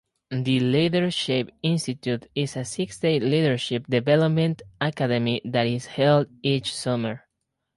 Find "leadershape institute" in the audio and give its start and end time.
0.59-2.25